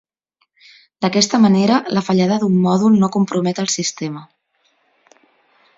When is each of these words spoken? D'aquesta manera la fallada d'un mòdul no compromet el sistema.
D'aquesta 1.05 1.39
manera 1.43 1.77
la 1.97 2.03
fallada 2.07 2.39
d'un 2.45 2.57
mòdul 2.65 2.97
no 3.03 3.13
compromet 3.17 3.61
el 3.65 3.73
sistema. 3.75 4.25